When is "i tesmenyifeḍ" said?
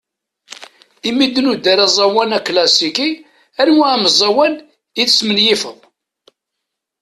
5.01-5.77